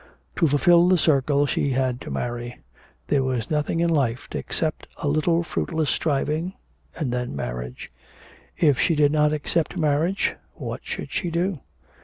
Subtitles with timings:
[0.37, 2.57] To fulfil the circle she had to marry.
[3.05, 6.53] There was nothing in life except a little fruitless striving,
[6.95, 7.91] and then marriage.
[8.57, 11.59] If she did not accept marriage, what should she do?